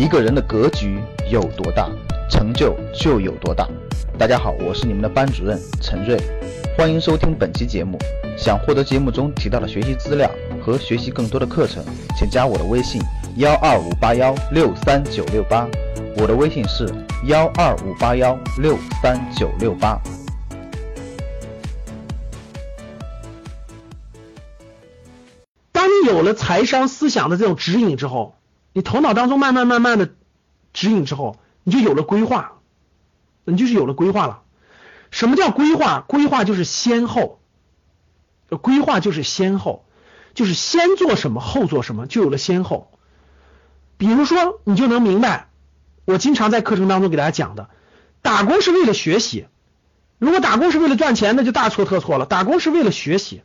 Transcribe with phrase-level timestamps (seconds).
[0.00, 0.98] 一个人的格局
[1.30, 1.86] 有多大，
[2.30, 3.68] 成就就有多大。
[4.16, 6.18] 大家好，我是你们的班主任陈瑞，
[6.74, 7.98] 欢迎收听本期节目。
[8.34, 10.30] 想获得节目中提到的学习资料
[10.64, 11.84] 和学习更多的课程，
[12.16, 12.98] 请加我的微信
[13.36, 15.68] 幺二五八幺六三九六八。
[16.16, 16.88] 我的微信是
[17.26, 20.00] 幺二五八幺六三九六八。
[25.72, 28.39] 当你有了财商思想的这种指引之后，
[28.72, 30.10] 你头脑当中慢慢慢慢的
[30.72, 32.52] 指引之后，你就有了规划，
[33.44, 34.42] 你就是有了规划了。
[35.10, 36.04] 什么叫规划？
[36.06, 37.40] 规划就是先后，
[38.48, 39.84] 规划就是先后，
[40.34, 42.92] 就是先做什么后做什么，就有了先后。
[43.96, 45.48] 比如说，你就能明白，
[46.04, 47.68] 我经常在课程当中给大家讲的，
[48.22, 49.46] 打工是为了学习。
[50.18, 52.26] 如果打工是为了赚钱，那就大错特错了。
[52.26, 53.42] 打工是为了学习，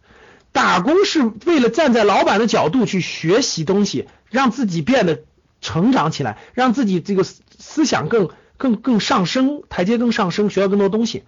[0.51, 5.23] 打工是为了站在老板的角度去学习东西，让自己变得
[5.61, 11.23] 成长起来，让自己这个思想更更更上升，台阶更上升，学到更多东西，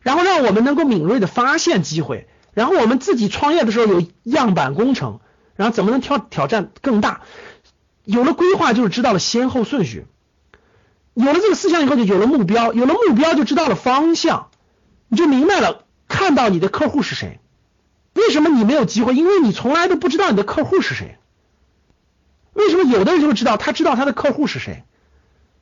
[0.00, 5.20] 然后让我们能够敏锐的发现机会，然后我们自己创业的时候有样板工程，
[5.56, 7.22] 然后怎么能挑挑战更大？
[8.04, 10.06] 有了规划，就是知道了先后顺序。
[11.14, 14.48] 有了这个思想以后，就有了目标，有了目标就知道了方向，
[15.08, 17.38] 你就明白了，看到你的客户是谁。
[18.14, 19.14] 为什么你没有机会？
[19.14, 21.18] 因为你从来都不知道你的客户是谁。
[22.82, 23.56] 有的人就会知道？
[23.56, 24.84] 他知道他的客户是谁，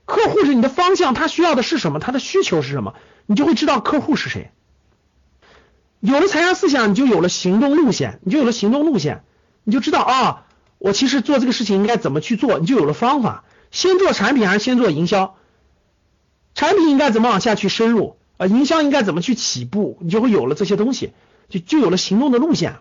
[0.05, 2.95] 客户是你的方向，他需要的是什么，他的需求是什么，
[3.27, 4.51] 你就会知道客户是谁。
[6.01, 9.23] 有了财商思想，你就有了行动路线，你就有了行动路线，
[9.65, 10.47] 你就知道啊，
[10.79, 13.45] 我其实做这个事情应该怎么去做，你就有了方法。
[13.71, 15.37] 先做产品还是先做营销？
[16.55, 18.17] 产品应该怎么往下去深入？
[18.39, 19.99] 啊，营销应该怎么去起步？
[20.01, 21.13] 你就会有了这些东西，
[21.51, 22.79] 就就有了行动的路线，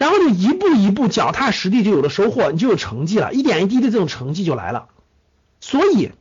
[0.00, 4.88] 然后就一步一步脚踏实地，就有了收获，你就有成绩了，一点一滴的这种成绩就来了。
[5.60, 6.12] 所以，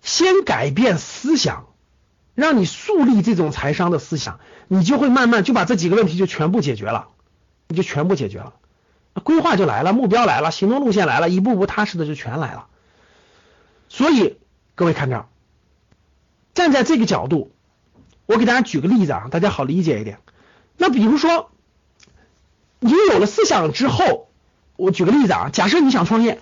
[0.00, 1.66] 先改变思想，
[2.36, 4.38] 让你树立这种财商的思想，
[4.68, 7.08] 你就会慢慢就把这几个问题就全部解决了，
[7.66, 8.54] 你就全部解决了，
[9.24, 12.68] 规划就来了，目标来了，行动路线来了，一步步踏实的就全来了。
[13.88, 14.38] 所以，
[14.76, 15.26] 各位看这儿，
[16.54, 17.50] 站在这个角度，
[18.26, 20.20] 我给大家举个例子啊，大家好理解一点。
[20.76, 21.50] 那比如说，
[23.16, 24.28] 有了思想之后，
[24.76, 26.38] 我举个例子啊，假设你想创业，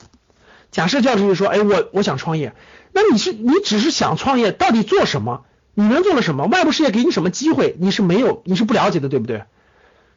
[0.71, 2.53] 假设教授说，哎，我我想创业，
[2.93, 5.45] 那你是你只是想创业，到底做什么？
[5.75, 6.47] 你能做了什么？
[6.47, 7.77] 外部世界给你什么机会？
[7.79, 9.45] 你是没有，你是不了解的，对不对？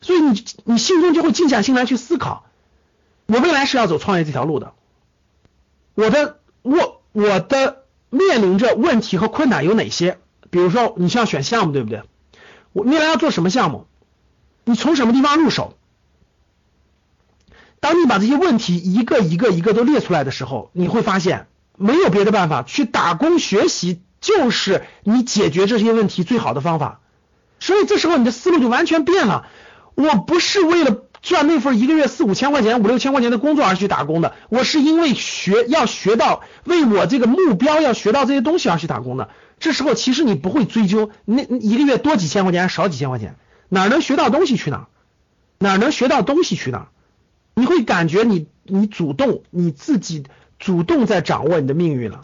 [0.01, 2.45] 所以你你心中就会静下心来去思考，
[3.27, 4.73] 我未来是要走创业这条路的，
[5.93, 6.95] 我的我。
[7.13, 10.19] 我的面临着问题和困难有哪些？
[10.51, 12.03] 比如说，你需要选项目，对不对？
[12.73, 13.87] 我未来要做什么项目？
[14.65, 15.76] 你从什么地方入手？
[17.79, 26.99] 当你把这些问题一个一个一个都列出来的时候，你会发现没有别的办法，去打工学习就是你解决这些问题最好的方法。
[27.59, 29.47] 所以这时候你的思路就完全变了。
[29.95, 31.03] 我不是为了。
[31.19, 39.29] 赚那份一个月四五千块钱、五六千块钱的工作而去打工的，我是因为学要学到为我这个目标要学到这些东西而去打工的。
[39.59, 43.35] 这时候其实你不会追究那一个月多几千块钱少几千块钱，
[43.67, 44.87] 哪能学到东西去哪，
[45.57, 46.87] 哪能学到东西去哪，
[47.57, 50.23] 你会感觉你你主动你自己
[50.59, 52.21] 主动在掌握你的命运了。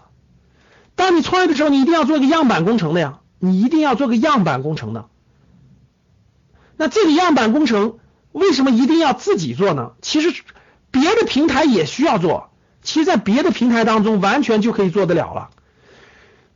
[0.96, 5.08] 当你创业的时候，你一定要做一个样板工程的呀，你一定要做个样板工程的。
[6.78, 7.98] 那这个样板工程。
[8.32, 9.92] 为什么一定要自己做呢？
[10.02, 10.34] 其实
[10.90, 12.50] 别的平台也需要做，
[12.82, 15.52] 其实，在别的平台当中完全就可以做得了了。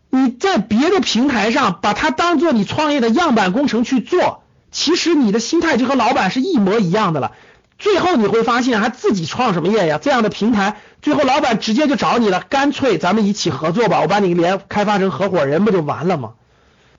[0.09, 7.33] 你在别的平台上把它当做你创业的样板工程去做，其实你的心态就和老板是一模一样的了。
[7.77, 9.99] 最后你会发现，还自己创什么业呀？
[10.01, 16.33] 这样的平台，最后老板直接就找你了，干脆咱们一起合作吧，我把你连开发成合伙人，不就完了吗？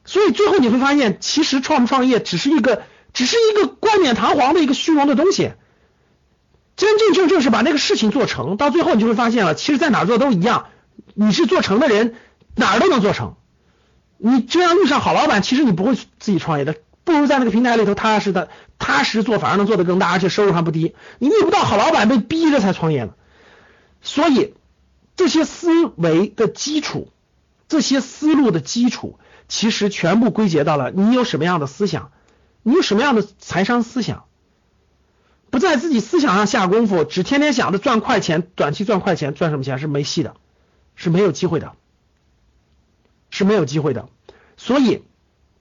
[0.04, 2.82] 所以最后你会发现，其实创不创业只是一个。
[3.14, 5.52] 只是一个冠冕堂皇的一个虚荣的东西，
[6.76, 10.66] 真真正正是把那个事情做成，到最后你就会发现了，其实在哪做都一样。
[11.14, 12.14] 你是做成的人，
[12.54, 13.34] 哪儿都能做成。
[14.18, 16.76] 你这样遇上好老板，其实你不会自己创业的，
[17.08, 20.94] 不如在那个平台里头踏实的踏实做，反而能做得更大，而且收入还不低。
[21.18, 23.14] 你遇不到好老板，被逼着才创业呢。
[24.02, 24.52] 所以
[25.16, 27.10] 这些思维的基础，
[27.66, 29.18] 这些思路的基础，
[29.48, 32.12] 其实全部归结到了你有什么样的思想。
[32.62, 34.24] 你有什么样的财商思想？
[35.48, 40.34] 不在自己思想上下功夫，只天天想着赚快钱，短期赚快钱，赚什么钱是没戏的，
[40.94, 41.72] 是没有机会的，
[43.30, 44.10] 是没有机会的。
[44.58, 45.04] 所以，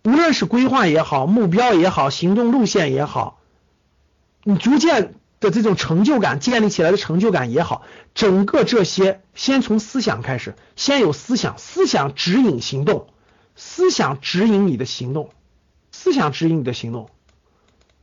[0.07, 3.41] 无论是规划也好，目标也好，行动路线也好，
[4.45, 7.81] 你逐渐的这种成就感建立起来的成就感也好，
[8.15, 13.07] 整个这些先从思想开始，先有思想，思想指引行动，
[13.57, 15.31] 思想指引你的行动，
[15.91, 17.09] 思想指引你的行动，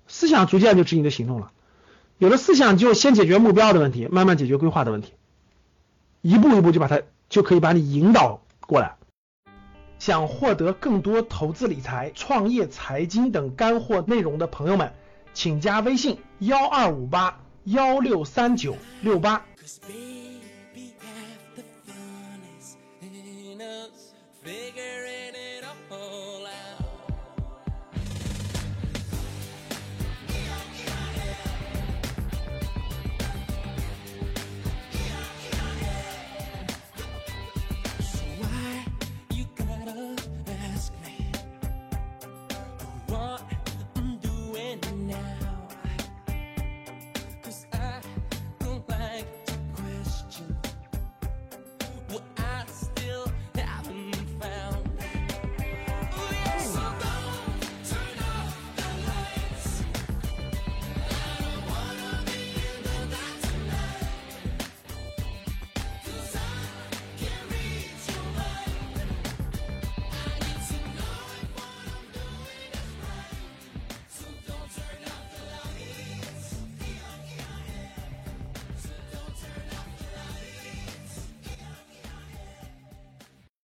[0.06, 1.52] 思想逐渐就指引你的行动了。
[2.18, 5.14] 有了思想，就先解决目标的问题，慢慢解决规划的问题，
[6.20, 7.00] 一步一步就把它
[7.30, 8.96] 就可以把你引导过来。
[10.04, 14.92] 想获得更多投资理财、创业、财经等干货内容的朋友们。
[15.32, 19.42] 请加微信幺二五八幺六三九六八。